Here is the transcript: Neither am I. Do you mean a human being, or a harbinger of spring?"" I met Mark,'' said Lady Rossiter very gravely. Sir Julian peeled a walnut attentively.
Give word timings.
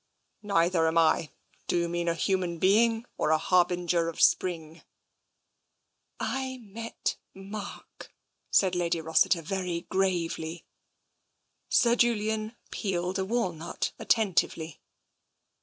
Neither 0.41 0.87
am 0.87 0.97
I. 0.97 1.29
Do 1.67 1.77
you 1.77 1.87
mean 1.87 2.07
a 2.07 2.15
human 2.15 2.57
being, 2.57 3.05
or 3.19 3.29
a 3.29 3.37
harbinger 3.37 4.09
of 4.09 4.19
spring?"" 4.19 4.81
I 6.19 6.57
met 6.57 7.17
Mark,'' 7.35 8.11
said 8.49 8.73
Lady 8.73 8.99
Rossiter 8.99 9.43
very 9.43 9.81
gravely. 9.91 10.65
Sir 11.69 11.95
Julian 11.95 12.55
peeled 12.71 13.19
a 13.19 13.25
walnut 13.25 13.91
attentively. 13.99 14.81